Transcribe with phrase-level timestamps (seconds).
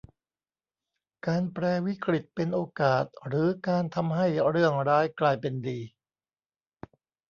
[1.27, 5.79] การแปรวิกฤตเป็นโอกาสหรือการทำให้เรื่องร้ายกลายเป็นดี